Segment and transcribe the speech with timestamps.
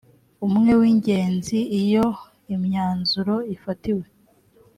[0.47, 2.05] umwe w ingenzi iyo
[2.53, 4.05] imyanzuro ifatiwe